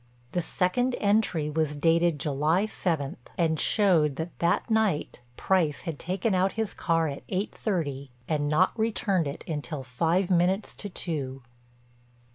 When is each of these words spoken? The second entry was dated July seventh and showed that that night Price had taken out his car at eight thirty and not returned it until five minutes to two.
The 0.31 0.41
second 0.41 0.95
entry 0.95 1.47
was 1.47 1.75
dated 1.75 2.17
July 2.19 2.65
seventh 2.65 3.29
and 3.37 3.59
showed 3.59 4.15
that 4.15 4.31
that 4.39 4.67
night 4.67 5.21
Price 5.37 5.81
had 5.81 5.99
taken 5.99 6.33
out 6.33 6.53
his 6.53 6.73
car 6.73 7.07
at 7.07 7.21
eight 7.29 7.51
thirty 7.53 8.09
and 8.27 8.49
not 8.49 8.71
returned 8.75 9.27
it 9.27 9.43
until 9.47 9.83
five 9.83 10.31
minutes 10.31 10.75
to 10.77 10.89
two. 10.89 11.43